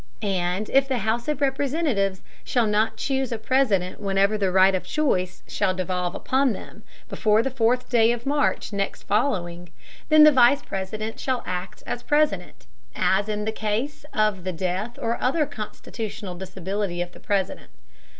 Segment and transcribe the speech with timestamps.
[0.23, 4.81] And if the House of Representatives shall not choose a President whenever the right of
[4.83, 9.69] choice shall devolve upon them, before the fourth day of March next following,
[10.09, 14.97] then the Vice President shall act as President, as in the case of the death
[14.99, 17.69] or other constitutional disability of the President.